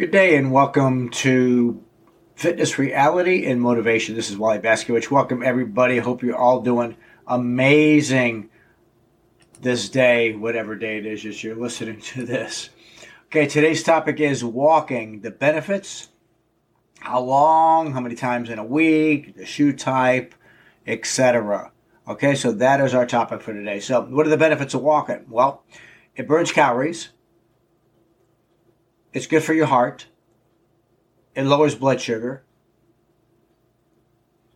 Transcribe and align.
Good 0.00 0.12
day 0.12 0.36
and 0.36 0.50
welcome 0.50 1.10
to 1.10 1.84
Fitness 2.34 2.78
Reality 2.78 3.44
and 3.44 3.60
Motivation. 3.60 4.14
This 4.14 4.30
is 4.30 4.38
Wally 4.38 4.58
Baskowicz. 4.58 5.10
Welcome 5.10 5.42
everybody. 5.42 5.98
Hope 5.98 6.22
you're 6.22 6.38
all 6.38 6.62
doing 6.62 6.96
amazing 7.26 8.48
this 9.60 9.90
day, 9.90 10.32
whatever 10.34 10.74
day 10.74 10.96
it 10.96 11.04
is 11.04 11.26
as 11.26 11.44
you're 11.44 11.54
listening 11.54 12.00
to 12.00 12.24
this. 12.24 12.70
Okay, 13.26 13.46
today's 13.46 13.82
topic 13.82 14.20
is 14.20 14.42
walking, 14.42 15.20
the 15.20 15.30
benefits, 15.30 16.08
how 17.00 17.20
long, 17.20 17.92
how 17.92 18.00
many 18.00 18.14
times 18.14 18.48
in 18.48 18.58
a 18.58 18.64
week, 18.64 19.36
the 19.36 19.44
shoe 19.44 19.74
type, 19.74 20.34
etc. 20.86 21.72
Okay, 22.08 22.34
so 22.34 22.52
that 22.52 22.80
is 22.80 22.94
our 22.94 23.04
topic 23.04 23.42
for 23.42 23.52
today. 23.52 23.80
So, 23.80 24.00
what 24.00 24.26
are 24.26 24.30
the 24.30 24.38
benefits 24.38 24.72
of 24.72 24.80
walking? 24.80 25.26
Well, 25.28 25.62
it 26.16 26.26
burns 26.26 26.52
calories 26.52 27.10
it's 29.12 29.26
good 29.26 29.42
for 29.42 29.54
your 29.54 29.66
heart. 29.66 30.06
It 31.34 31.44
lowers 31.44 31.74
blood 31.74 32.00
sugar. 32.00 32.44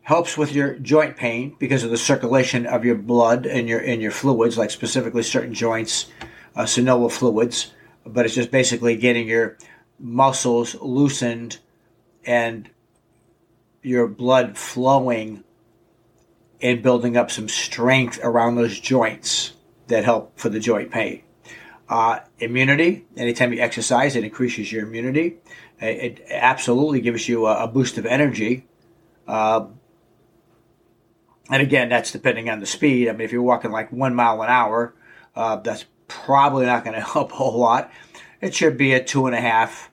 Helps 0.03 0.37
with 0.37 0.53
your 0.53 0.75
joint 0.75 1.17
pain 1.17 1.57
because 1.59 1.83
of 1.83 1.91
the 1.91 1.97
circulation 1.97 2.67
of 2.67 2.85
your 2.85 2.95
blood 2.95 3.47
and 3.47 3.69
your 3.69 3.81
and 3.81 4.03
your 4.03 4.11
fluids, 4.11 4.59
like 4.59 4.71
specifically 4.71 5.23
certain 5.23 5.55
joints, 5.55 6.07
uh, 6.55 6.65
synovial 6.65 7.11
fluids. 7.11 7.73
But 8.05 8.27
it's 8.27 8.35
just 8.35 8.51
basically 8.51 8.97
getting 8.97 9.27
your 9.27 9.57
muscles 9.99 10.75
loosened 10.75 11.59
and 12.27 12.69
your 13.83 14.07
blood 14.07 14.59
flowing 14.59 15.43
and 16.61 16.83
building 16.83 17.17
up 17.17 17.31
some 17.31 17.49
strength 17.49 18.21
around 18.23 18.57
those 18.57 18.79
joints 18.79 19.53
that 19.89 20.05
help 20.05 20.39
for 20.39 20.49
the 20.49 20.61
joint 20.61 20.91
pain. 20.91 21.24
Uh, 21.89 22.21
immunity, 22.39 23.05
anytime 23.17 23.53
you 23.53 23.61
exercise, 23.61 24.17
it 24.17 24.25
increases 24.25 24.73
your 24.73 24.87
immunity. 24.87 25.37
It, 25.81 26.21
it 26.21 26.27
absolutely 26.31 27.01
gives 27.03 27.29
you 27.29 27.47
a, 27.47 27.65
a 27.65 27.69
boost 27.69 27.99
of 27.99 28.07
energy. 28.07 28.67
Uh, 29.29 29.67
and 31.51 31.63
again, 31.63 31.91
that's 31.91 32.11
depending 32.11 32.49
on 32.49 32.61
the 32.61 32.67
speed. 32.67 33.09
I 33.09 33.13
mean, 33.13 33.23
if 33.23 33.33
you're 33.33 33.43
walking 33.43 33.71
like 33.71 33.93
one 33.93 34.15
mile 34.15 34.43
an 34.43 34.49
hour, 34.49 34.95
uh, 35.37 35.57
that's 35.57 35.85
probably 36.09 36.67
not 36.67 36.85
going 36.85 36.95
to 37.01 37.03
help 37.03 37.33
a 37.33 37.35
whole 37.35 37.59
lot. 37.59 37.93
It 38.41 38.55
should 38.55 38.77
be 38.77 38.93
a 38.95 39.03
two 39.03 39.27
and 39.27 39.35
a 39.35 39.41
half, 39.41 39.91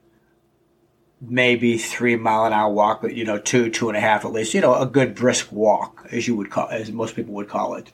maybe 1.20 1.76
three 1.78 2.16
mile 2.16 2.46
an 2.46 2.52
hour 2.52 2.72
walk, 2.72 3.02
but 3.02 3.14
you 3.14 3.24
know, 3.24 3.38
two, 3.38 3.70
two 3.70 3.88
and 3.88 3.96
a 3.96 4.00
half 4.00 4.24
at 4.24 4.32
least. 4.32 4.54
You 4.54 4.62
know, 4.62 4.74
a 4.74 4.86
good 4.86 5.14
brisk 5.14 5.52
walk, 5.52 6.06
as 6.10 6.26
you 6.26 6.36
would 6.36 6.50
call, 6.50 6.68
as 6.68 6.90
most 6.90 7.16
people 7.16 7.34
would 7.34 7.48
call 7.48 7.74
it. 7.74 7.92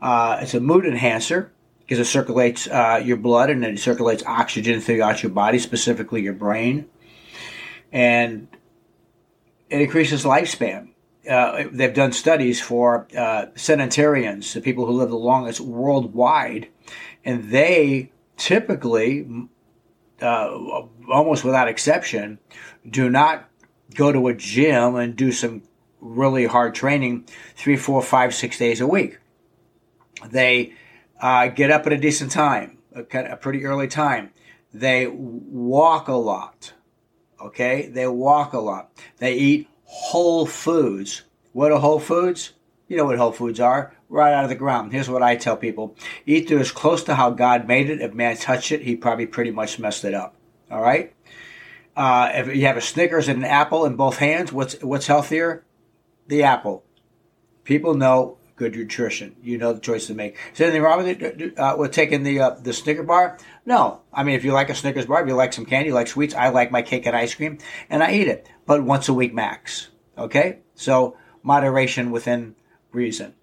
Uh, 0.00 0.38
it's 0.42 0.54
a 0.54 0.60
mood 0.60 0.84
enhancer 0.84 1.52
because 1.86 2.00
it 2.00 2.10
circulates 2.10 2.66
uh, 2.66 3.00
your 3.04 3.16
blood 3.16 3.48
and 3.48 3.64
it 3.64 3.78
circulates 3.78 4.24
oxygen 4.26 4.80
throughout 4.80 5.22
your 5.22 5.30
body, 5.30 5.58
specifically 5.58 6.20
your 6.20 6.32
brain, 6.32 6.86
and 7.92 8.48
it 9.70 9.80
increases 9.80 10.24
lifespan. 10.24 10.88
Uh, 11.30 11.64
they've 11.70 11.94
done 11.94 12.12
studies 12.12 12.60
for 12.60 13.06
uh, 13.16 13.46
centenarians, 13.54 14.52
the 14.52 14.60
people 14.60 14.86
who 14.86 14.92
live 14.92 15.10
the 15.10 15.16
longest 15.16 15.60
worldwide, 15.60 16.68
and 17.24 17.50
they 17.50 18.10
typically, 18.36 19.28
uh, 20.20 20.50
almost 21.08 21.44
without 21.44 21.68
exception, 21.68 22.38
do 22.88 23.08
not 23.08 23.48
go 23.94 24.10
to 24.10 24.26
a 24.26 24.34
gym 24.34 24.96
and 24.96 25.14
do 25.14 25.30
some 25.30 25.62
really 26.00 26.46
hard 26.46 26.74
training 26.74 27.24
three, 27.54 27.76
four, 27.76 28.02
five, 28.02 28.34
six 28.34 28.58
days 28.58 28.80
a 28.80 28.86
week. 28.86 29.18
They 30.30 30.74
uh, 31.20 31.48
get 31.48 31.70
up 31.70 31.86
at 31.86 31.92
a 31.92 31.98
decent 31.98 32.30
time, 32.30 32.78
a, 32.94 33.36
pretty 33.36 33.64
early 33.64 33.88
time. 33.88 34.30
They 34.72 35.06
walk 35.06 36.08
a 36.08 36.14
lot. 36.14 36.72
Okay, 37.40 37.88
they 37.88 38.06
walk 38.06 38.52
a 38.52 38.58
lot. 38.58 38.90
They 39.18 39.34
eat 39.34 39.68
whole 39.84 40.46
foods. 40.46 41.22
What 41.52 41.72
are 41.72 41.78
whole 41.78 42.00
foods? 42.00 42.52
You 42.88 42.96
know 42.96 43.04
what 43.04 43.18
whole 43.18 43.32
foods 43.32 43.60
are, 43.60 43.94
right 44.08 44.32
out 44.32 44.44
of 44.44 44.50
the 44.50 44.56
ground. 44.56 44.92
Here's 44.92 45.08
what 45.08 45.22
I 45.22 45.36
tell 45.36 45.56
people: 45.56 45.96
eat 46.24 46.48
to 46.48 46.58
as 46.58 46.72
close 46.72 47.02
to 47.04 47.14
how 47.14 47.30
God 47.30 47.66
made 47.66 47.90
it. 47.90 48.00
If 48.00 48.14
man 48.14 48.36
touched 48.36 48.72
it, 48.72 48.82
he 48.82 48.96
probably 48.96 49.26
pretty 49.26 49.50
much 49.50 49.78
messed 49.78 50.04
it 50.04 50.14
up. 50.14 50.34
All 50.70 50.82
right. 50.82 51.12
Uh, 51.96 52.30
if 52.34 52.54
you 52.54 52.66
have 52.66 52.76
a 52.76 52.82
Snickers 52.82 53.28
and 53.28 53.38
an 53.38 53.44
apple 53.44 53.86
in 53.86 53.96
both 53.96 54.18
hands, 54.18 54.52
what's 54.52 54.80
what's 54.82 55.06
healthier? 55.06 55.64
The 56.26 56.42
apple. 56.42 56.84
People 57.64 57.94
know 57.94 58.36
good 58.56 58.74
nutrition. 58.74 59.36
You 59.42 59.58
know 59.58 59.72
the 59.72 59.80
choice 59.80 60.06
to 60.08 60.14
make. 60.14 60.36
Is 60.52 60.58
there 60.58 60.66
anything 60.66 60.82
wrong 60.82 61.04
with 61.04 61.22
it? 61.22 61.58
Uh, 61.58 61.76
with 61.78 61.92
taking 61.92 62.22
the 62.22 62.40
uh, 62.40 62.50
the 62.50 62.72
Snicker 62.72 63.02
bar? 63.02 63.38
No. 63.64 64.00
I 64.12 64.24
mean, 64.24 64.34
if 64.34 64.44
you 64.44 64.52
like 64.52 64.70
a 64.70 64.74
Snickers 64.74 65.06
bar, 65.06 65.22
if 65.22 65.28
you 65.28 65.34
like 65.34 65.52
some 65.52 65.66
candy, 65.66 65.88
you 65.88 65.94
like 65.94 66.08
sweets, 66.08 66.34
I 66.34 66.48
like 66.48 66.72
my 66.72 66.82
cake 66.82 67.06
and 67.06 67.14
ice 67.14 67.34
cream, 67.34 67.58
and 67.88 68.02
I 68.02 68.12
eat 68.12 68.28
it, 68.28 68.48
but 68.66 68.82
once 68.82 69.08
a 69.08 69.14
week 69.14 69.34
max. 69.34 69.88
Okay, 70.18 70.60
so 70.74 71.16
moderation 71.42 72.10
within 72.10 72.56
reason. 72.92 73.34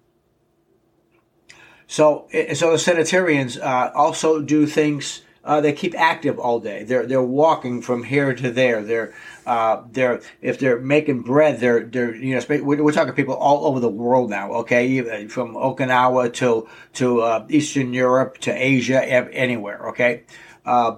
So, 1.86 2.28
so 2.54 2.72
the 2.72 2.78
centenarians 2.78 3.58
uh, 3.58 3.92
also 3.94 4.40
do 4.40 4.66
things 4.66 5.22
uh, 5.44 5.60
they 5.60 5.72
keep 5.72 5.94
active 5.98 6.38
all 6.38 6.58
day. 6.58 6.84
They're 6.84 7.06
they're 7.06 7.22
walking 7.22 7.82
from 7.82 8.02
here 8.02 8.34
to 8.34 8.50
there. 8.50 8.82
They're 8.82 9.14
uh, 9.46 9.82
they're 9.90 10.22
if 10.40 10.58
they're 10.58 10.80
making 10.80 11.20
bread, 11.22 11.60
they're 11.60 11.84
they're 11.84 12.14
you 12.14 12.34
know 12.34 12.62
we're, 12.62 12.92
talking 12.92 13.12
people 13.12 13.34
all 13.34 13.66
over 13.66 13.78
the 13.78 13.88
world 13.88 14.30
now. 14.30 14.52
Okay, 14.52 15.26
from 15.28 15.54
Okinawa 15.54 16.32
to 16.34 16.66
to 16.94 17.20
uh, 17.20 17.46
Eastern 17.50 17.92
Europe 17.92 18.38
to 18.38 18.52
Asia, 18.52 19.04
anywhere. 19.04 19.90
Okay, 19.90 20.22
uh, 20.64 20.96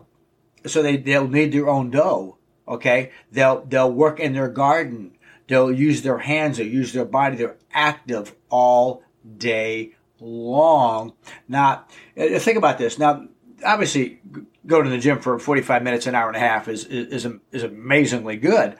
so 0.65 0.81
they 0.83 0.97
they'll 0.97 1.29
knead 1.29 1.53
their 1.53 1.69
own 1.69 1.91
dough. 1.91 2.39
Okay, 2.69 3.11
they'll 3.33 3.65
they'll 3.65 3.93
work 3.93 4.21
in 4.21 4.33
their 4.33 4.49
garden. 4.49 5.13
They'll 5.49 5.73
use 5.73 6.03
their 6.03 6.19
hands. 6.19 6.59
They'll 6.59 6.67
use 6.67 6.93
their 6.93 7.05
body. 7.05 7.37
They're 7.37 7.57
active 7.73 8.35
all 8.49 9.03
day 9.37 9.97
long. 10.21 11.13
Now, 11.49 11.85
uh, 12.17 12.39
think 12.39 12.59
about 12.59 12.79
this. 12.79 12.99
Now, 12.99 13.27
obviously 13.65 14.21
go 14.67 14.83
to 14.83 14.89
the 14.89 14.99
gym 14.99 15.21
for 15.21 15.39
45 15.39 15.83
minutes, 15.83 16.07
an 16.07 16.15
hour 16.15 16.29
and 16.29 16.37
a 16.37 16.41
half 16.41 16.69
is, 16.69 16.85
is, 16.85 17.27
is 17.53 17.63
amazingly 17.63 18.37
good. 18.37 18.77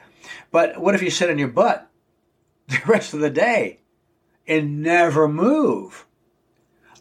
But 0.51 0.79
what 0.79 0.95
if 0.95 1.01
you 1.01 1.09
sit 1.09 1.29
on 1.29 1.37
your 1.37 1.47
butt 1.47 1.89
the 2.67 2.81
rest 2.85 3.13
of 3.13 3.19
the 3.19 3.29
day 3.29 3.79
and 4.47 4.81
never 4.81 5.27
move? 5.27 6.05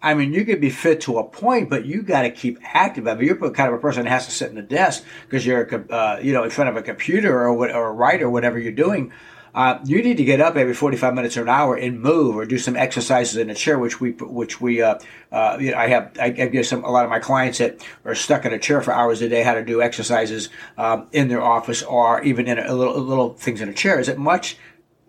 I 0.03 0.15
mean, 0.15 0.33
you 0.33 0.45
could 0.45 0.61
be 0.61 0.71
fit 0.71 1.01
to 1.03 1.19
a 1.19 1.25
point, 1.25 1.71
but 1.71 1.87
you 1.87 2.03
got 2.03 2.23
to 2.23 2.31
keep 2.31 2.59
active. 2.63 3.09
I 3.09 3.15
mean, 3.15 3.27
you're 3.27 3.51
kind 3.51 3.73
of 3.73 3.79
a 3.79 3.81
person 3.81 4.05
that 4.05 4.11
has 4.11 4.27
to 4.27 4.31
sit 4.31 4.51
in 4.51 4.59
a 4.59 4.63
desk 4.63 5.03
because 5.23 5.45
you're, 5.45 5.69
uh, 5.91 6.19
you 6.23 6.33
know, 6.33 6.45
in 6.45 6.51
front 6.51 6.71
of 6.71 6.77
a 6.77 6.83
computer 6.83 7.33
or, 7.33 7.49
or 7.49 7.89
a 7.89 7.93
writer, 7.93 8.29
whatever 8.29 8.59
you're 8.59 8.73
doing 8.73 9.13
uh, 9.57 9.81
you 9.85 10.03
need 10.03 10.19
to 10.19 10.25
get 10.25 10.39
up 10.39 10.55
every 10.55 10.75
45 10.75 11.15
minutes 11.15 11.35
or 11.39 11.43
an 11.43 11.49
hour 11.49 11.77
and 11.77 11.99
move 11.99 12.37
or 12.37 12.45
do 12.45 12.59
some 12.59 12.77
exercises 12.77 13.39
in 13.39 13.49
a 13.49 13.55
chair, 13.55 13.79
which 13.79 14.03
we, 14.03 14.11
which 14.11 14.61
we, 14.61 14.83
uh, 14.83 14.99
uh, 15.33 15.57
you 15.59 15.71
know, 15.71 15.79
I 15.79 15.89
have, 15.89 16.13
I, 16.21 16.29
give 16.29 16.67
some, 16.67 16.85
a 16.85 16.91
lot 16.91 17.05
of 17.05 17.11
my 17.11 17.21
clients 17.21 17.57
that 17.57 17.83
are 18.05 18.15
stuck 18.15 18.45
in 18.45 18.53
a 18.53 18.59
chair 18.59 18.83
for 18.83 18.93
hours 18.93 19.23
a 19.23 19.31
day 19.31 19.43
how 19.43 19.55
to 19.55 19.65
do 19.65 19.81
exercises, 19.81 20.51
um, 20.77 21.09
in 21.11 21.29
their 21.29 21.43
office 21.43 21.83
or 21.83 22.23
even 22.23 22.47
in 22.47 22.59
a, 22.59 22.71
a 22.71 22.75
little, 22.75 23.01
little 23.01 23.33
things 23.33 23.63
in 23.63 23.71
a 23.71 23.73
chair. 23.73 23.99
Is 23.99 24.11
it 24.11 24.19
much? 24.19 24.59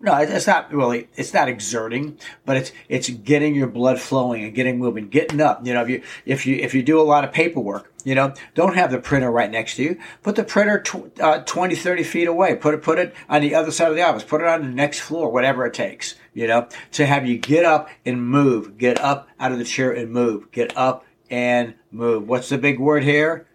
No, 0.00 0.14
it's 0.16 0.46
not 0.46 0.72
really. 0.72 1.08
It's 1.16 1.34
not 1.34 1.48
exerting, 1.48 2.18
but 2.44 2.56
it's 2.56 2.70
it's 2.88 3.08
getting 3.08 3.56
your 3.56 3.66
blood 3.66 3.98
flowing 4.00 4.44
and 4.44 4.54
getting 4.54 4.78
moving, 4.78 5.08
getting 5.08 5.40
up. 5.40 5.66
You 5.66 5.74
know, 5.74 5.82
if 5.82 5.88
you 5.88 6.02
if 6.24 6.46
you 6.46 6.54
if 6.56 6.72
you 6.72 6.84
do 6.84 7.00
a 7.00 7.02
lot 7.02 7.24
of 7.24 7.32
paperwork, 7.32 7.92
you 8.04 8.14
know, 8.14 8.32
don't 8.54 8.76
have 8.76 8.92
the 8.92 9.00
printer 9.00 9.28
right 9.28 9.50
next 9.50 9.74
to 9.74 9.82
you. 9.82 9.98
Put 10.22 10.36
the 10.36 10.44
printer 10.44 10.80
tw- 10.80 11.20
uh, 11.20 11.40
20, 11.40 11.74
30 11.74 12.04
feet 12.04 12.28
away. 12.28 12.54
Put 12.54 12.74
it 12.74 12.82
put 12.82 13.00
it 13.00 13.12
on 13.28 13.42
the 13.42 13.56
other 13.56 13.72
side 13.72 13.90
of 13.90 13.96
the 13.96 14.02
office. 14.02 14.22
Put 14.22 14.40
it 14.40 14.46
on 14.46 14.62
the 14.62 14.68
next 14.68 15.00
floor, 15.00 15.32
whatever 15.32 15.66
it 15.66 15.74
takes. 15.74 16.14
You 16.32 16.46
know, 16.46 16.68
to 16.92 17.04
have 17.04 17.26
you 17.26 17.36
get 17.36 17.64
up 17.64 17.88
and 18.06 18.24
move, 18.24 18.78
get 18.78 19.00
up 19.00 19.28
out 19.40 19.50
of 19.50 19.58
the 19.58 19.64
chair 19.64 19.90
and 19.90 20.12
move, 20.12 20.52
get 20.52 20.76
up 20.76 21.04
and 21.28 21.74
move. 21.90 22.28
What's 22.28 22.50
the 22.50 22.58
big 22.58 22.78
word 22.78 23.02
here? 23.02 23.48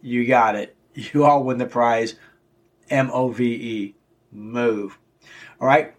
You 0.00 0.26
got 0.26 0.56
it. 0.56 0.76
You 0.94 1.24
all 1.24 1.44
win 1.44 1.58
the 1.58 1.66
prize. 1.66 2.14
M 2.88 3.10
O 3.12 3.28
V 3.28 3.44
E. 3.44 3.94
Move. 4.32 4.98
All 5.60 5.66
right. 5.66 5.94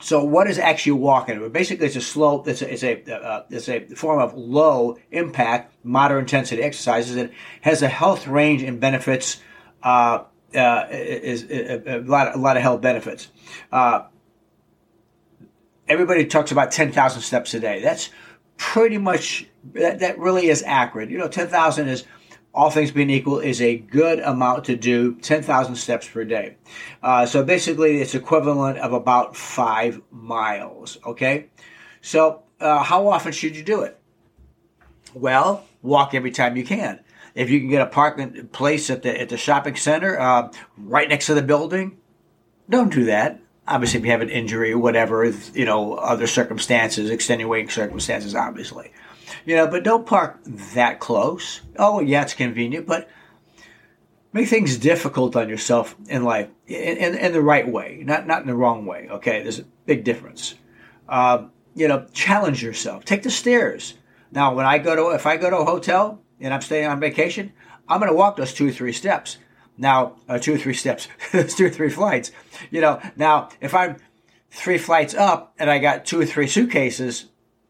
So 0.00 0.24
what 0.24 0.48
is 0.48 0.58
actually 0.58 0.92
walking? 0.92 1.38
But 1.38 1.52
basically, 1.52 1.86
it's 1.86 1.96
a 1.96 2.00
slow. 2.00 2.42
It's 2.44 2.60
a 2.62 2.72
it's 2.72 2.82
a, 2.82 3.14
uh, 3.14 3.44
it's 3.50 3.68
a 3.68 3.86
form 3.94 4.20
of 4.20 4.34
low 4.34 4.98
impact, 5.12 5.74
moderate 5.84 6.22
intensity 6.22 6.62
exercises. 6.62 7.16
It 7.16 7.32
has 7.60 7.82
a 7.82 7.88
health 7.88 8.26
range 8.26 8.62
and 8.62 8.80
benefits. 8.80 9.40
Uh, 9.82 10.24
uh, 10.54 10.86
is, 10.90 11.44
is, 11.44 11.82
a 11.86 11.98
lot 12.00 12.34
a 12.34 12.38
lot 12.38 12.56
of 12.56 12.62
health 12.62 12.80
benefits. 12.80 13.28
Uh, 13.70 14.02
everybody 15.86 16.26
talks 16.26 16.50
about 16.50 16.72
ten 16.72 16.90
thousand 16.90 17.22
steps 17.22 17.54
a 17.54 17.60
day. 17.60 17.80
That's 17.80 18.10
pretty 18.56 18.98
much 18.98 19.46
that, 19.72 20.00
that 20.00 20.18
really 20.18 20.48
is 20.48 20.62
accurate. 20.66 21.10
You 21.10 21.18
know, 21.18 21.28
ten 21.28 21.48
thousand 21.48 21.88
is 21.88 22.04
all 22.54 22.70
things 22.70 22.90
being 22.90 23.10
equal, 23.10 23.38
is 23.38 23.60
a 23.62 23.76
good 23.78 24.18
amount 24.20 24.64
to 24.66 24.76
do 24.76 25.14
10,000 25.16 25.74
steps 25.76 26.06
per 26.08 26.24
day. 26.24 26.56
Uh, 27.02 27.24
so 27.24 27.42
basically, 27.42 28.00
it's 28.00 28.14
equivalent 28.14 28.78
of 28.78 28.92
about 28.92 29.36
five 29.36 30.00
miles. 30.10 30.98
Okay. 31.06 31.48
So, 32.02 32.42
uh, 32.60 32.82
how 32.82 33.08
often 33.08 33.32
should 33.32 33.56
you 33.56 33.62
do 33.62 33.82
it? 33.82 33.98
Well, 35.14 35.64
walk 35.82 36.14
every 36.14 36.30
time 36.30 36.56
you 36.56 36.64
can. 36.64 37.00
if 37.34 37.50
you 37.50 37.60
can 37.60 37.68
get 37.68 37.82
a 37.82 37.86
parking 37.86 38.48
place 38.48 38.90
at 38.90 39.02
the 39.02 39.20
at 39.20 39.28
the 39.28 39.36
shopping 39.36 39.76
center 39.76 40.18
uh, 40.18 40.52
right 40.76 41.08
next 41.08 41.26
to 41.26 41.34
the 41.34 41.42
building, 41.42 41.96
don't 42.68 42.92
do 42.92 43.04
that. 43.06 43.40
Obviously, 43.66 44.00
if 44.00 44.04
you 44.04 44.10
have 44.10 44.20
an 44.20 44.28
injury 44.28 44.72
or 44.72 44.78
whatever, 44.78 45.24
you 45.54 45.64
know, 45.64 45.94
other 45.94 46.26
circumstances, 46.26 47.10
extenuating 47.10 47.70
circumstances, 47.70 48.34
obviously, 48.34 48.92
you 49.44 49.56
know, 49.56 49.66
but 49.66 49.84
don't 49.84 50.06
park 50.06 50.40
that 50.74 51.00
close. 51.00 51.60
Oh, 51.78 52.00
yeah, 52.00 52.22
it's 52.22 52.34
convenient, 52.34 52.86
but 52.86 53.08
make 54.32 54.48
things 54.48 54.78
difficult 54.78 55.36
on 55.36 55.48
yourself 55.48 55.94
in 56.08 56.24
life 56.24 56.48
in, 56.66 56.96
in, 56.96 57.14
in, 57.14 57.32
the 57.32 57.42
right 57.42 57.68
way, 57.68 58.02
not 58.04 58.26
not 58.26 58.42
in 58.42 58.48
the 58.48 58.54
wrong 58.54 58.86
way. 58.86 59.08
Okay, 59.10 59.42
there's 59.42 59.58
a 59.58 59.64
big 59.86 60.04
difference. 60.04 60.54
Uh, 61.08 61.46
you 61.74 61.88
know, 61.88 62.06
challenge 62.12 62.62
yourself. 62.62 63.04
Take 63.04 63.22
the 63.22 63.30
stairs. 63.30 63.94
Now, 64.30 64.54
when 64.54 64.66
I 64.66 64.78
go 64.78 64.96
to 64.96 65.14
if 65.14 65.26
I 65.26 65.36
go 65.36 65.50
to 65.50 65.58
a 65.58 65.64
hotel 65.64 66.22
and 66.40 66.52
I'm 66.52 66.62
staying 66.62 66.86
on 66.86 67.00
vacation, 67.00 67.52
I'm 67.88 68.00
going 68.00 68.10
to 68.10 68.16
walk 68.16 68.36
those 68.36 68.54
two 68.54 68.68
or 68.68 68.72
three 68.72 68.92
steps. 68.92 69.38
Now, 69.78 70.16
uh, 70.28 70.38
two 70.38 70.54
or 70.54 70.58
three 70.58 70.74
steps, 70.74 71.08
two 71.30 71.66
or 71.66 71.70
three 71.70 71.90
flights. 71.90 72.30
You 72.70 72.80
know, 72.80 73.00
now 73.16 73.48
if 73.60 73.74
I'm 73.74 73.96
three 74.50 74.78
flights 74.78 75.14
up 75.14 75.54
and 75.58 75.70
I 75.70 75.78
got 75.78 76.04
two 76.04 76.20
or 76.20 76.26
three 76.26 76.46
suitcases, 76.46 77.26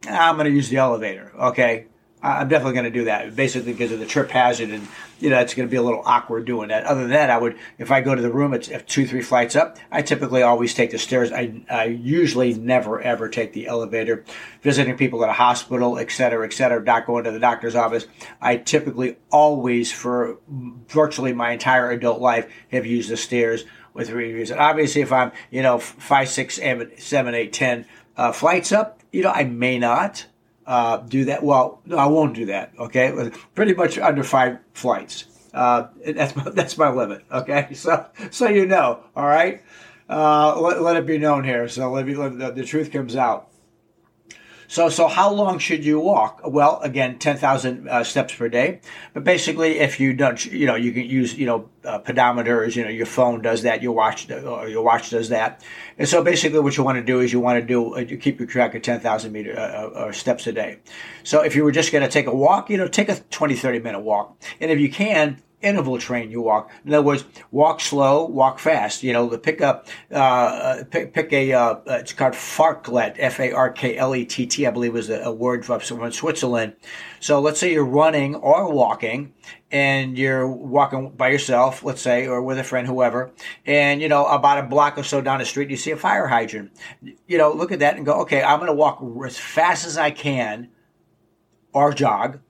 I'm 0.08 0.36
going 0.36 0.46
to 0.46 0.52
use 0.52 0.68
the 0.68 0.78
elevator. 0.78 1.32
Okay, 1.38 1.86
I'm 2.22 2.48
definitely 2.48 2.74
going 2.74 2.92
to 2.92 2.98
do 2.98 3.04
that, 3.06 3.34
basically 3.34 3.72
because 3.72 3.90
of 3.90 3.98
the 3.98 4.06
trip 4.06 4.30
hazard, 4.30 4.70
and 4.70 4.86
you 5.18 5.28
know 5.28 5.40
it's 5.40 5.54
going 5.54 5.68
to 5.68 5.70
be 5.70 5.76
a 5.76 5.82
little 5.82 6.02
awkward 6.04 6.44
doing 6.44 6.68
that. 6.68 6.84
Other 6.84 7.00
than 7.00 7.10
that, 7.10 7.30
I 7.30 7.38
would, 7.38 7.58
if 7.78 7.90
I 7.90 8.00
go 8.00 8.14
to 8.14 8.22
the 8.22 8.32
room, 8.32 8.54
it's 8.54 8.70
two, 8.86 9.06
three 9.06 9.22
flights 9.22 9.56
up. 9.56 9.76
I 9.90 10.02
typically 10.02 10.42
always 10.42 10.72
take 10.72 10.92
the 10.92 10.98
stairs. 10.98 11.32
I, 11.32 11.64
I 11.68 11.84
usually 11.86 12.54
never 12.54 13.00
ever 13.00 13.28
take 13.28 13.52
the 13.52 13.66
elevator. 13.66 14.24
Visiting 14.62 14.96
people 14.96 15.24
at 15.24 15.30
a 15.30 15.34
hospital, 15.34 15.98
et 15.98 16.12
cetera, 16.12 16.46
et 16.46 16.52
cetera, 16.52 16.80
not 16.82 17.06
going 17.06 17.24
to 17.24 17.32
the 17.32 17.40
doctor's 17.40 17.74
office. 17.74 18.06
I 18.40 18.56
typically 18.56 19.16
always, 19.30 19.90
for 19.90 20.38
virtually 20.88 21.32
my 21.32 21.50
entire 21.50 21.90
adult 21.90 22.20
life, 22.20 22.48
have 22.70 22.86
used 22.86 23.10
the 23.10 23.16
stairs 23.16 23.64
with 23.94 24.10
reviews. 24.10 24.52
And 24.52 24.60
obviously, 24.60 25.02
if 25.02 25.12
I'm, 25.12 25.32
you 25.50 25.62
know, 25.62 25.78
five, 25.78 26.28
six, 26.28 26.54
seven, 26.54 27.34
eight, 27.34 27.52
ten 27.52 27.84
uh, 28.16 28.30
flights 28.30 28.70
up, 28.70 29.00
you 29.12 29.22
know, 29.22 29.30
I 29.30 29.44
may 29.44 29.78
not 29.78 30.26
uh, 30.66 30.96
do 30.98 31.26
that. 31.26 31.42
Well, 31.42 31.80
no, 31.84 31.98
I 31.98 32.06
won't 32.06 32.34
do 32.34 32.46
that. 32.46 32.72
Okay, 32.78 33.30
pretty 33.54 33.74
much 33.74 33.98
under 33.98 34.24
five 34.24 34.58
flights. 34.72 35.26
Uh, 35.54 35.88
that's 36.04 36.34
my, 36.36 36.50
that's 36.50 36.78
my 36.78 36.90
limit. 36.90 37.24
Okay, 37.30 37.68
so 37.74 38.06
so 38.30 38.48
you 38.48 38.66
know. 38.66 39.04
All 39.14 39.26
right, 39.26 39.62
uh, 40.08 40.58
let, 40.60 40.82
let 40.82 40.96
it 40.96 41.06
be 41.06 41.18
known 41.18 41.44
here. 41.44 41.68
So 41.68 41.90
let 41.92 42.06
me 42.06 42.14
let 42.14 42.38
the, 42.38 42.50
the 42.50 42.64
truth 42.64 42.90
comes 42.90 43.14
out. 43.14 43.48
So, 44.72 44.88
so 44.88 45.06
how 45.06 45.30
long 45.30 45.58
should 45.58 45.84
you 45.84 46.00
walk? 46.00 46.40
Well, 46.46 46.80
again, 46.80 47.18
10,000 47.18 47.86
uh, 47.86 48.04
steps 48.04 48.34
per 48.34 48.48
day. 48.48 48.80
But 49.12 49.22
basically, 49.22 49.80
if 49.80 50.00
you 50.00 50.14
don't, 50.14 50.42
you 50.46 50.64
know, 50.64 50.76
you 50.76 50.92
can 50.92 51.04
use, 51.04 51.34
you 51.34 51.44
know, 51.44 51.68
uh, 51.84 51.98
pedometers, 51.98 52.74
you 52.74 52.82
know, 52.82 52.88
your 52.88 53.04
phone 53.04 53.42
does 53.42 53.64
that, 53.64 53.82
your 53.82 53.92
watch, 53.92 54.30
or 54.30 54.68
your 54.68 54.82
watch 54.82 55.10
does 55.10 55.28
that. 55.28 55.62
And 55.98 56.08
so 56.08 56.24
basically 56.24 56.58
what 56.60 56.74
you 56.78 56.84
want 56.84 56.96
to 56.96 57.04
do 57.04 57.20
is 57.20 57.34
you 57.34 57.38
want 57.40 57.60
to 57.60 57.66
do, 57.66 57.96
uh, 57.96 57.98
you 57.98 58.16
keep 58.16 58.38
your 58.38 58.48
track 58.48 58.74
of 58.74 58.80
10,000 58.80 59.30
meter, 59.30 59.52
uh, 59.58 60.06
uh, 60.06 60.12
steps 60.12 60.46
a 60.46 60.52
day. 60.52 60.78
So 61.22 61.42
if 61.42 61.54
you 61.54 61.64
were 61.64 61.72
just 61.72 61.92
going 61.92 62.02
to 62.02 62.10
take 62.10 62.26
a 62.26 62.34
walk, 62.34 62.70
you 62.70 62.78
know, 62.78 62.88
take 62.88 63.10
a 63.10 63.16
20, 63.16 63.54
30 63.54 63.80
minute 63.80 64.00
walk. 64.00 64.42
And 64.58 64.70
if 64.70 64.80
you 64.80 64.90
can, 64.90 65.42
interval 65.62 65.98
train 65.98 66.30
you 66.30 66.40
walk. 66.40 66.70
In 66.84 66.92
other 66.92 67.02
words, 67.02 67.24
walk 67.50 67.80
slow, 67.80 68.24
walk 68.26 68.58
fast. 68.58 69.02
You 69.02 69.12
know, 69.12 69.28
the 69.28 69.38
pick 69.38 69.60
up, 69.60 69.86
uh, 70.10 70.84
pick, 70.90 71.14
pick 71.14 71.32
a, 71.32 71.52
uh, 71.52 71.80
it's 71.86 72.12
called 72.12 72.34
Farklet, 72.34 73.16
F-A-R-K-L-E-T-T, 73.18 74.66
I 74.66 74.70
believe 74.70 74.92
was 74.92 75.10
a, 75.10 75.20
a 75.22 75.32
word 75.32 75.64
from 75.64 76.12
Switzerland. 76.12 76.74
So 77.20 77.40
let's 77.40 77.60
say 77.60 77.72
you're 77.72 77.84
running 77.84 78.34
or 78.34 78.72
walking 78.72 79.32
and 79.70 80.18
you're 80.18 80.46
walking 80.46 81.10
by 81.10 81.28
yourself, 81.28 81.82
let's 81.82 82.02
say, 82.02 82.26
or 82.26 82.42
with 82.42 82.58
a 82.58 82.64
friend, 82.64 82.86
whoever, 82.86 83.32
and 83.64 84.02
you 84.02 84.08
know, 84.08 84.26
about 84.26 84.58
a 84.58 84.62
block 84.64 84.98
or 84.98 85.02
so 85.02 85.20
down 85.20 85.38
the 85.38 85.46
street, 85.46 85.70
you 85.70 85.76
see 85.76 85.92
a 85.92 85.96
fire 85.96 86.26
hydrant. 86.26 86.72
You 87.26 87.38
know, 87.38 87.52
look 87.52 87.72
at 87.72 87.78
that 87.78 87.96
and 87.96 88.04
go, 88.04 88.20
okay, 88.22 88.42
I'm 88.42 88.58
going 88.58 88.68
to 88.68 88.74
walk 88.74 89.02
as 89.24 89.38
fast 89.38 89.86
as 89.86 89.96
I 89.96 90.10
can 90.10 90.68
or 91.72 91.92
jog 91.92 92.40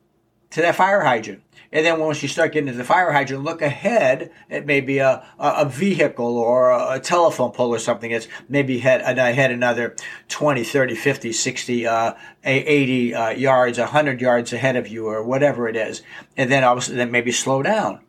to 0.53 0.63
that 0.63 0.77
fire 0.77 1.03
hydrant. 1.03 1.43
And 1.73 1.87
then 1.87 1.99
once 1.99 2.23
you 2.23 2.29
start 2.29 2.53
getting 2.53 2.71
to 2.71 2.77
the 2.77 2.85
fire 2.85 3.13
hydrant, 3.13 3.45
look 3.45 3.63
ahead. 3.63 4.31
It 4.51 4.67
may 4.67 4.83
be 4.83 4.99
a, 4.99 5.27
a, 5.39 5.65
vehicle 5.65 6.37
or 6.37 6.71
a, 6.71 7.01
telephone 7.01 7.53
pole 7.53 7.75
or 7.75 7.79
something 7.79 8.13
that's 8.13 8.29
maybe 8.47 8.79
head, 8.79 9.01
ahead 9.01 9.51
another 9.51 9.97
20, 10.29 10.65
30, 10.65 10.95
50, 10.95 11.33
60, 11.33 11.87
uh, 11.87 12.13
80 12.45 13.15
uh, 13.15 13.31
yards, 13.31 13.79
100 13.79 14.21
yards 14.21 14.53
ahead 14.53 14.77
of 14.77 14.87
you 14.87 15.07
or 15.07 15.25
whatever 15.25 15.67
it 15.67 15.77
is. 15.77 16.03
And 16.37 16.53
then 16.53 16.63
obviously 16.63 16.97
then 16.97 17.11
maybe 17.11 17.33
slow 17.33 17.63
down 17.63 18.01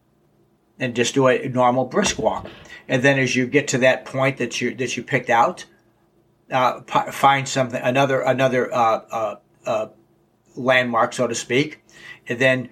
and 0.77 0.93
just 0.93 1.13
do 1.13 1.27
a 1.27 1.47
normal 1.47 1.85
brisk 1.85 2.19
walk. 2.19 2.47
And 2.89 3.01
then 3.01 3.17
as 3.17 3.33
you 3.33 3.47
get 3.47 3.69
to 3.69 3.77
that 3.79 4.03
point 4.03 4.37
that 4.37 4.59
you, 4.59 4.75
that 4.75 4.97
you 4.97 5.03
picked 5.03 5.29
out, 5.29 5.63
uh, 6.51 6.81
find 6.81 7.47
something, 7.47 7.81
another, 7.81 8.19
another, 8.19 8.73
uh, 8.73 9.01
uh, 9.09 9.35
uh, 9.65 9.87
landmark, 10.55 11.13
so 11.13 11.27
to 11.27 11.35
speak, 11.35 11.83
and 12.27 12.39
then 12.39 12.69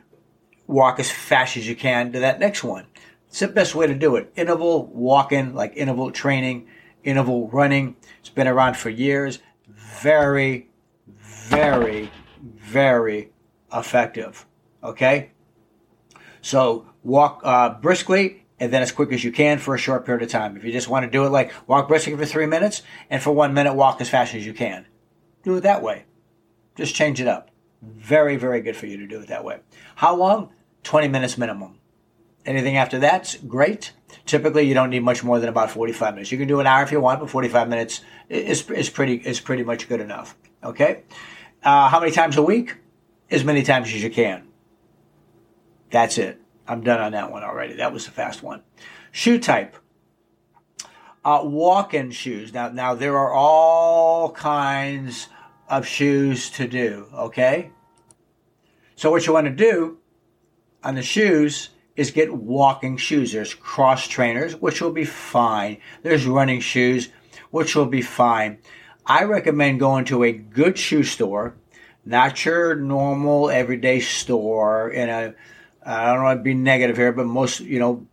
walk 0.67 0.99
as 0.99 1.11
fast 1.11 1.57
as 1.57 1.67
you 1.67 1.75
can 1.75 2.11
to 2.13 2.19
that 2.19 2.39
next 2.39 2.63
one. 2.63 2.87
It's 3.27 3.39
the 3.39 3.47
best 3.47 3.75
way 3.75 3.87
to 3.87 3.93
do 3.93 4.15
it. 4.15 4.31
Interval 4.35 4.87
walking, 4.87 5.53
like 5.53 5.73
interval 5.75 6.11
training, 6.11 6.67
interval 7.03 7.49
running. 7.49 7.95
It's 8.19 8.29
been 8.29 8.47
around 8.47 8.75
for 8.75 8.89
years. 8.89 9.39
Very, 10.01 10.69
very, 11.17 12.11
very 12.41 13.31
effective. 13.73 14.45
Okay? 14.83 15.31
So 16.41 16.87
walk 17.03 17.41
uh, 17.43 17.75
briskly 17.75 18.45
and 18.59 18.71
then 18.71 18.81
as 18.81 18.91
quick 18.91 19.11
as 19.11 19.23
you 19.23 19.31
can 19.31 19.59
for 19.59 19.75
a 19.75 19.77
short 19.77 20.05
period 20.05 20.23
of 20.23 20.29
time. 20.29 20.57
If 20.57 20.63
you 20.63 20.71
just 20.71 20.89
want 20.89 21.05
to 21.05 21.11
do 21.11 21.25
it 21.25 21.29
like 21.29 21.53
walk 21.67 21.87
briskly 21.87 22.15
for 22.15 22.25
three 22.25 22.45
minutes 22.45 22.81
and 23.09 23.21
for 23.21 23.31
one 23.31 23.53
minute 23.53 23.73
walk 23.73 24.01
as 24.01 24.09
fast 24.09 24.35
as 24.35 24.45
you 24.45 24.53
can. 24.53 24.85
Do 25.43 25.55
it 25.55 25.61
that 25.61 25.81
way. 25.81 26.05
Just 26.75 26.95
change 26.95 27.21
it 27.21 27.27
up. 27.27 27.50
Very, 27.81 28.35
very 28.35 28.61
good 28.61 28.75
for 28.75 28.85
you 28.85 28.97
to 28.97 29.07
do 29.07 29.19
it 29.21 29.27
that 29.27 29.43
way. 29.43 29.59
How 29.95 30.15
long? 30.15 30.51
20 30.83 31.07
minutes 31.07 31.37
minimum. 31.37 31.79
Anything 32.45 32.77
after 32.77 32.99
that's 32.99 33.35
great. 33.35 33.93
Typically, 34.25 34.63
you 34.63 34.73
don't 34.73 34.89
need 34.89 35.03
much 35.03 35.23
more 35.23 35.39
than 35.39 35.49
about 35.49 35.71
45 35.71 36.15
minutes. 36.15 36.31
You 36.31 36.37
can 36.37 36.47
do 36.47 36.59
an 36.59 36.67
hour 36.67 36.83
if 36.83 36.91
you 36.91 36.99
want, 36.99 37.19
but 37.19 37.29
45 37.29 37.69
minutes 37.69 38.01
is, 38.29 38.69
is, 38.69 38.89
pretty, 38.89 39.15
is 39.15 39.39
pretty 39.39 39.63
much 39.63 39.87
good 39.87 39.99
enough. 39.99 40.35
Okay? 40.63 41.03
Uh, 41.63 41.89
how 41.89 41.99
many 41.99 42.11
times 42.11 42.37
a 42.37 42.41
week? 42.41 42.77
As 43.29 43.43
many 43.43 43.63
times 43.63 43.87
as 43.87 44.03
you 44.03 44.09
can. 44.09 44.47
That's 45.91 46.17
it. 46.17 46.41
I'm 46.67 46.81
done 46.81 46.99
on 46.99 47.11
that 47.13 47.31
one 47.31 47.43
already. 47.43 47.75
That 47.75 47.93
was 47.93 48.07
a 48.07 48.11
fast 48.11 48.43
one. 48.43 48.63
Shoe 49.11 49.39
type. 49.39 49.75
Uh, 51.23 51.41
walk-in 51.43 52.11
shoes. 52.11 52.53
Now, 52.53 52.69
now 52.69 52.95
there 52.95 53.17
are 53.17 53.31
all 53.31 54.31
kinds 54.31 55.27
of 55.69 55.85
shoes 55.85 56.49
to 56.51 56.67
do. 56.67 57.07
Okay. 57.13 57.71
So 59.01 59.09
what 59.09 59.25
you 59.25 59.33
want 59.33 59.47
to 59.47 59.51
do 59.51 59.97
on 60.83 60.93
the 60.93 61.01
shoes 61.01 61.69
is 61.95 62.11
get 62.11 62.31
walking 62.31 62.97
shoes. 62.97 63.31
There's 63.31 63.55
cross 63.55 64.07
trainers, 64.07 64.53
which 64.53 64.79
will 64.79 64.91
be 64.91 65.05
fine. 65.05 65.77
There's 66.03 66.27
running 66.27 66.59
shoes, 66.59 67.09
which 67.49 67.75
will 67.75 67.87
be 67.87 68.03
fine. 68.03 68.59
I 69.03 69.23
recommend 69.23 69.79
going 69.79 70.05
to 70.05 70.23
a 70.23 70.31
good 70.31 70.77
shoe 70.77 71.01
store, 71.01 71.55
not 72.05 72.45
your 72.45 72.75
normal 72.75 73.49
everyday 73.49 74.01
store. 74.01 74.91
In 74.91 75.09
a, 75.09 75.33
I 75.83 76.13
don't 76.13 76.21
want 76.21 76.39
to 76.39 76.43
be 76.43 76.53
negative 76.53 76.95
here, 76.95 77.11
but 77.11 77.25
most 77.25 77.59
you 77.59 77.79
know, 77.79 78.05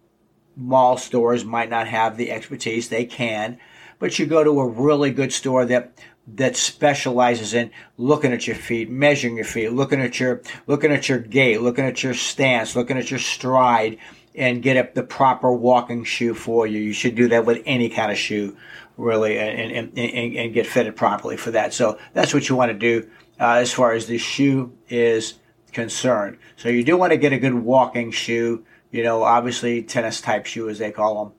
mall 0.57 0.97
stores 0.97 1.45
might 1.45 1.68
not 1.68 1.87
have 1.87 2.16
the 2.16 2.30
expertise. 2.30 2.88
They 2.88 3.04
can, 3.04 3.59
but 3.99 4.18
you 4.18 4.25
go 4.25 4.42
to 4.42 4.61
a 4.61 4.66
really 4.66 5.11
good 5.11 5.35
store 5.35 5.66
that 5.66 5.99
that 6.35 6.56
specializes 6.56 7.54
in 7.54 7.70
looking 7.97 8.32
at 8.32 8.47
your 8.47 8.56
feet, 8.56 8.90
measuring 8.90 9.37
your 9.37 9.44
feet, 9.44 9.70
looking 9.73 10.00
at 10.00 10.20
your 10.20 10.42
looking 10.66 10.92
at 10.92 11.08
your 11.08 11.18
gait, 11.18 11.61
looking 11.61 11.85
at 11.85 12.02
your 12.02 12.14
stance, 12.14 12.76
looking 12.76 12.99
at 12.99 13.11
your 13.11 13.20
stride, 13.20 13.99
and 14.35 14.62
get 14.62 14.76
up 14.76 14.94
the 14.94 15.02
proper 15.02 15.52
walking 15.52 16.04
shoe 16.04 16.35
for 16.35 16.66
you. 16.66 16.80
You 16.80 16.92
should 16.92 17.14
do 17.14 17.28
that 17.28 17.47
with 17.47 17.62
any 17.64 17.88
kind 17.88 18.12
of 18.12 18.18
shoe, 18.18 18.56
really, 18.97 19.38
and 19.38 19.73
and, 19.73 19.99
and, 19.99 20.37
and 20.37 20.54
get 20.54 20.66
fitted 20.66 20.97
properly 20.97 21.37
for 21.37 21.50
that. 21.52 21.73
So 21.73 21.99
that's 22.12 22.35
what 22.35 22.49
you 22.49 22.56
want 22.56 22.73
to 22.73 22.78
do 22.78 23.08
uh, 23.40 23.54
as 23.54 23.73
far 23.73 23.92
as 23.92 24.06
the 24.06 24.18
shoe 24.18 24.73
is 24.88 25.35
concerned. 25.73 26.38
So 26.56 26.68
you 26.68 26.85
do 26.85 26.97
want 26.97 27.12
to 27.12 27.18
get 27.18 27.32
a 27.32 27.38
good 27.38 27.54
walking 27.54 28.11
shoe. 28.11 28.64
You 28.90 29.02
know, 29.02 29.23
obviously 29.23 29.82
tennis 29.82 30.20
type 30.20 30.47
shoe 30.47 30.68
as 30.68 30.78
they 30.78 30.90
call 30.92 31.25
them, 31.25 31.32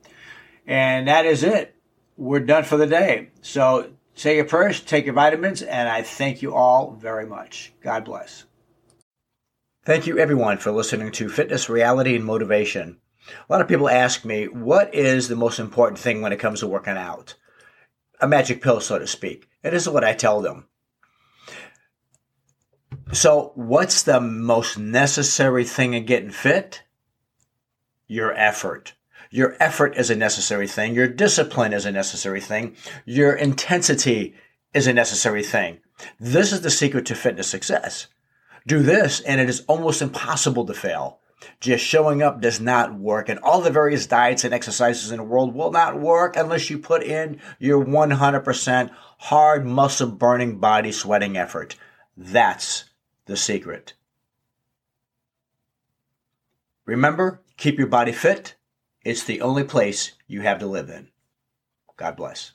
and 0.66 1.08
that 1.08 1.26
is 1.26 1.42
it. 1.44 1.76
We're 2.16 2.40
done 2.40 2.64
for 2.64 2.76
the 2.76 2.86
day. 2.86 3.30
So 3.40 3.90
Say 4.20 4.36
your 4.36 4.44
prayers, 4.44 4.82
take 4.82 5.06
your 5.06 5.14
vitamins, 5.14 5.62
and 5.62 5.88
I 5.88 6.02
thank 6.02 6.42
you 6.42 6.54
all 6.54 6.90
very 6.92 7.24
much. 7.24 7.72
God 7.82 8.04
bless. 8.04 8.44
Thank 9.86 10.06
you, 10.06 10.18
everyone, 10.18 10.58
for 10.58 10.72
listening 10.72 11.10
to 11.12 11.30
Fitness, 11.30 11.70
Reality, 11.70 12.16
and 12.16 12.24
Motivation. 12.26 12.98
A 13.28 13.50
lot 13.50 13.62
of 13.62 13.68
people 13.68 13.88
ask 13.88 14.22
me, 14.26 14.44
what 14.44 14.94
is 14.94 15.28
the 15.28 15.36
most 15.36 15.58
important 15.58 15.98
thing 15.98 16.20
when 16.20 16.34
it 16.34 16.38
comes 16.38 16.60
to 16.60 16.66
working 16.66 16.98
out? 16.98 17.34
A 18.20 18.28
magic 18.28 18.60
pill, 18.60 18.82
so 18.82 18.98
to 18.98 19.06
speak. 19.06 19.48
It 19.62 19.72
is 19.72 19.88
what 19.88 20.04
I 20.04 20.12
tell 20.12 20.42
them. 20.42 20.66
So, 23.12 23.52
what's 23.54 24.02
the 24.02 24.20
most 24.20 24.76
necessary 24.78 25.64
thing 25.64 25.94
in 25.94 26.04
getting 26.04 26.28
fit? 26.28 26.82
Your 28.06 28.34
effort. 28.34 28.92
Your 29.30 29.56
effort 29.60 29.96
is 29.96 30.10
a 30.10 30.16
necessary 30.16 30.66
thing. 30.66 30.94
Your 30.94 31.06
discipline 31.06 31.72
is 31.72 31.86
a 31.86 31.92
necessary 31.92 32.40
thing. 32.40 32.74
Your 33.04 33.32
intensity 33.32 34.34
is 34.74 34.88
a 34.88 34.92
necessary 34.92 35.44
thing. 35.44 35.78
This 36.18 36.52
is 36.52 36.62
the 36.62 36.70
secret 36.70 37.06
to 37.06 37.14
fitness 37.14 37.46
success. 37.46 38.08
Do 38.66 38.82
this 38.82 39.20
and 39.20 39.40
it 39.40 39.48
is 39.48 39.64
almost 39.68 40.02
impossible 40.02 40.66
to 40.66 40.74
fail. 40.74 41.20
Just 41.60 41.84
showing 41.84 42.22
up 42.22 42.40
does 42.40 42.60
not 42.60 42.94
work 42.94 43.28
and 43.28 43.38
all 43.38 43.60
the 43.60 43.70
various 43.70 44.06
diets 44.06 44.44
and 44.44 44.52
exercises 44.52 45.12
in 45.12 45.18
the 45.18 45.22
world 45.22 45.54
will 45.54 45.70
not 45.70 45.98
work 45.98 46.36
unless 46.36 46.68
you 46.68 46.78
put 46.78 47.02
in 47.02 47.40
your 47.58 47.84
100% 47.84 48.90
hard 49.18 49.64
muscle 49.64 50.10
burning 50.10 50.58
body 50.58 50.90
sweating 50.90 51.36
effort. 51.36 51.76
That's 52.16 52.84
the 53.26 53.36
secret. 53.36 53.94
Remember, 56.84 57.40
keep 57.56 57.78
your 57.78 57.86
body 57.86 58.12
fit 58.12 58.56
it's 59.04 59.24
the 59.24 59.40
only 59.40 59.64
place 59.64 60.12
you 60.26 60.42
have 60.42 60.58
to 60.60 60.66
live 60.66 60.90
in. 60.90 61.08
God 61.96 62.16
bless. 62.16 62.52